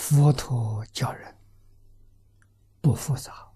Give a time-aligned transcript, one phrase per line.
[0.00, 1.36] 佛陀教人
[2.80, 3.52] 不复杂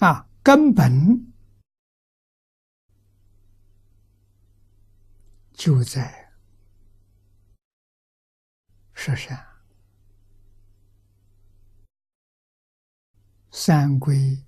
[0.00, 1.32] 啊，根本
[5.52, 6.34] 就在
[8.92, 9.46] 舍善。
[13.50, 14.44] 三归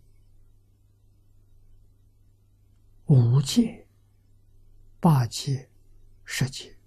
[3.07, 3.89] 五戒
[5.01, 5.71] 八戒
[6.27, 6.78] 十戒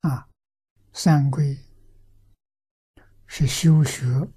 [0.00, 0.28] 啊，
[0.92, 1.58] 三归
[3.26, 4.28] 是修学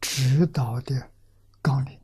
[0.00, 1.12] 指导的
[1.60, 2.00] 纲领，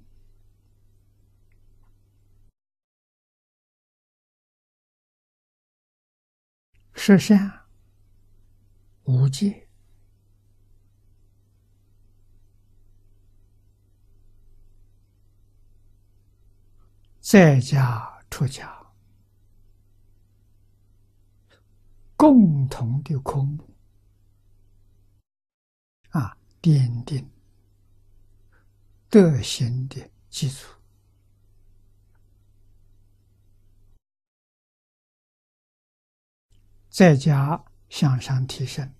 [6.95, 7.63] 十善。
[9.09, 9.69] 无戒，
[17.21, 18.76] 在家出家，
[22.17, 23.59] 共同的空
[26.11, 27.31] 啊，奠定
[29.11, 30.81] 德行的基础，
[36.89, 38.93] 在家向上提升。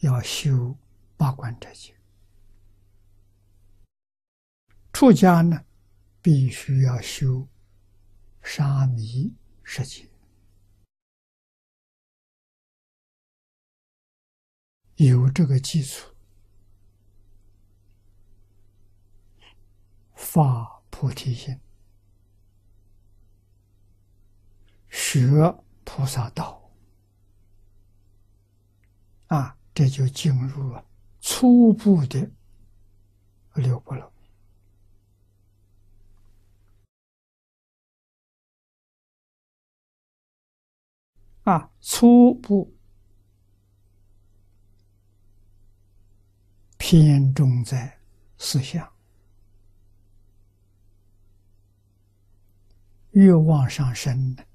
[0.00, 0.76] 要修
[1.16, 1.96] 八关斋戒，
[4.92, 5.64] 出家呢，
[6.20, 7.48] 必须要修
[8.42, 10.08] 沙弥十戒，
[14.96, 16.14] 有这个基础，
[20.14, 21.58] 发菩提心，
[24.88, 25.26] 学
[25.84, 26.70] 菩萨道，
[29.28, 29.56] 啊。
[29.76, 30.82] 这就进入了
[31.20, 32.30] 初步的
[33.56, 34.10] 六波罗
[41.42, 42.74] 啊，初步
[46.88, 47.98] 偏重在
[48.38, 48.88] 思想，
[53.10, 54.46] 越往上升的，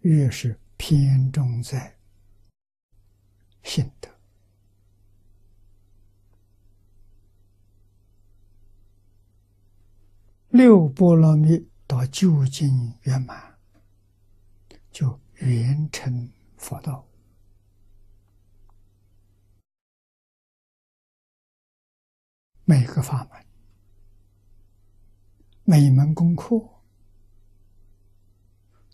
[0.00, 1.96] 越是偏重在。
[3.62, 4.12] 心得
[10.48, 13.56] 六波罗蜜到究竟圆满，
[14.90, 17.06] 就圆成佛道。
[22.64, 23.46] 每个法门、
[25.64, 26.56] 每门功课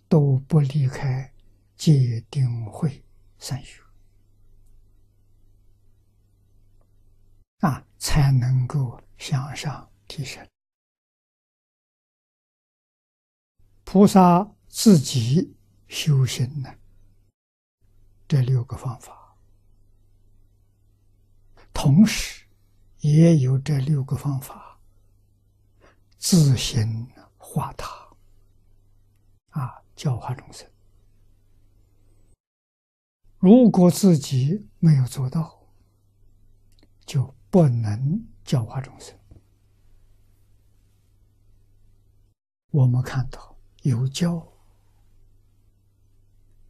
[0.09, 1.33] 都不离开
[1.77, 3.05] 戒定慧
[3.39, 3.81] 三学。
[7.61, 10.45] 啊，才能够向上提升。
[13.85, 15.55] 菩萨自己
[15.87, 16.75] 修行呢，
[18.27, 19.37] 这六个方法，
[21.75, 22.40] 同时
[23.01, 24.79] 也有这六个方法
[26.17, 27.07] 自行
[27.37, 28.09] 化他，
[29.51, 30.67] 啊，教化众生。
[33.39, 35.67] 如果自己没有做到，
[37.05, 37.35] 就。
[37.53, 39.13] 不能教化众生。
[42.71, 44.47] 我们看到有教，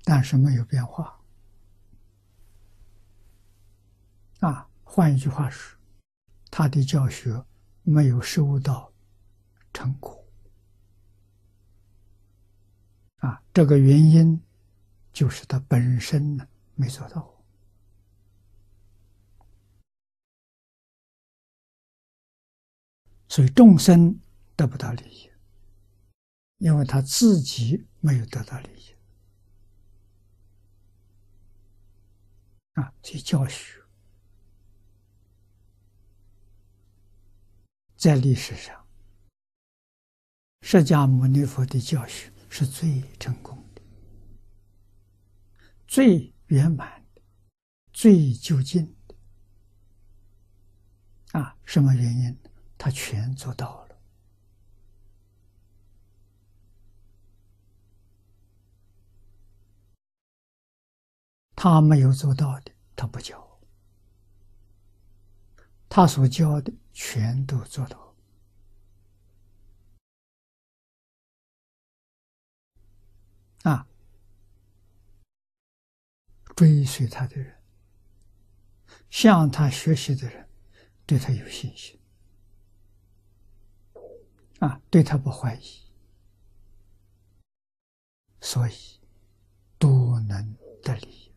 [0.02, 1.20] 但是没有变化。
[4.40, 5.78] 啊，换一句话说，
[6.60, 7.43] 他的教学
[7.84, 8.93] 没有收到
[9.72, 10.22] 成果。
[13.21, 14.38] 啊，这个原因
[15.10, 17.34] 就是他本身呢没做到。
[23.26, 24.20] 所以众生
[24.54, 25.31] 得不到利益，
[26.59, 28.94] 因为他自己没有得到利益
[32.75, 32.93] 啊。
[33.03, 33.79] 所以教学
[38.00, 38.87] 在历史上，
[40.62, 43.82] 释迦牟尼佛的教学是最成功的、
[45.87, 47.20] 最圆满的、
[47.93, 49.14] 最究竟的
[51.38, 51.55] 啊。
[51.67, 52.38] 什么原因？
[52.79, 54.00] 他全做到了，
[61.55, 63.37] 他没有做到的，他不教；
[65.90, 68.14] 他所教的，全都做到。
[73.64, 73.87] 啊，
[76.54, 77.60] 追随他的人，
[79.10, 80.48] 向他学习的人，
[81.04, 82.00] 对他有信心。
[84.60, 85.90] 啊，对他不怀疑，
[88.40, 89.00] 所以
[89.76, 91.34] 都能得利。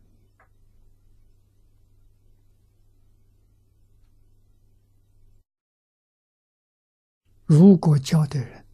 [7.46, 8.66] 如果教的人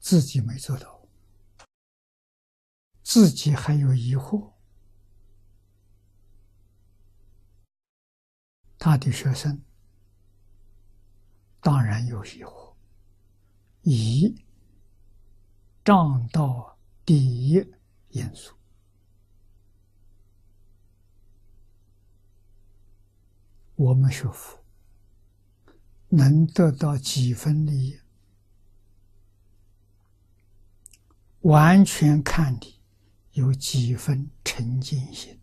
[0.00, 1.06] 自己没做到，
[3.02, 4.52] 自己还有疑惑，
[8.78, 9.62] 他的学生
[11.60, 12.74] 当然有疑惑。
[13.82, 14.44] 以
[15.84, 17.64] 障道第一
[18.08, 18.56] 因素，
[23.76, 24.64] 我们学佛
[26.08, 28.00] 能得到几分利益，
[31.46, 32.78] 完全看你
[33.32, 35.38] 有几分沉静心。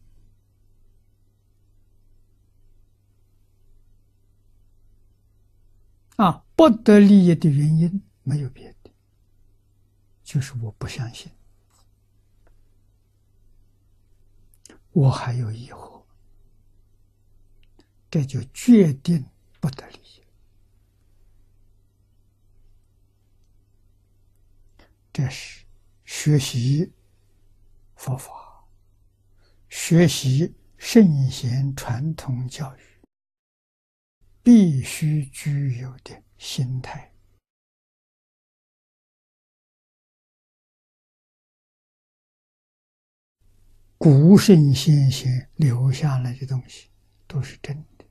[6.16, 8.02] 啊，不得利益的原因。
[8.26, 8.90] 没有别的，
[10.24, 11.30] 就是我不相信，
[14.94, 16.02] 我还有疑惑，
[18.10, 19.26] 这就决定
[19.60, 20.24] 不得利益。
[25.12, 25.66] 这是
[26.06, 26.92] 学习
[27.96, 28.66] 佛法、
[29.70, 32.82] 学习圣贤传统教育
[34.42, 37.10] 必须具有的心态。
[43.98, 46.90] 古圣先贤留下来的东西
[47.26, 48.06] 都是真的，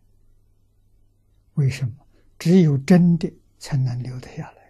[1.54, 1.94] 为什么？
[2.38, 4.61] 只有真的才能留得下来，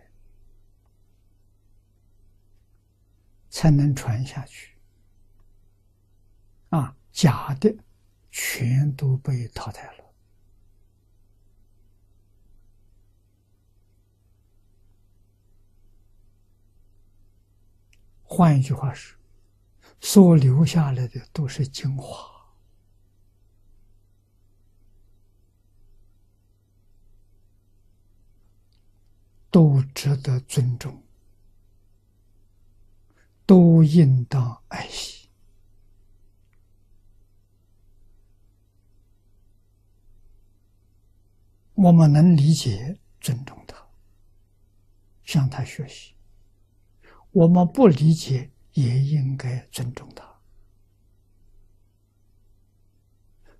[3.52, 4.72] 才能传下去。
[6.70, 7.76] 啊，假的
[8.30, 10.04] 全都被淘汰了。
[18.24, 19.18] 换一句话说。
[20.04, 22.28] 所留下来的都是精华，
[29.48, 31.00] 都值得尊重，
[33.52, 35.28] 都应当爱惜。
[41.74, 43.76] 我们能理解，尊重他，
[45.22, 46.14] 向他学习；
[47.32, 48.50] 我们不理解。
[48.72, 50.24] 也应该尊重他，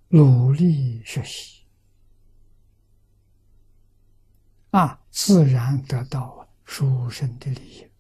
[0.09, 1.67] 努力学习，
[4.71, 7.92] 啊，自然得到殊胜的利益。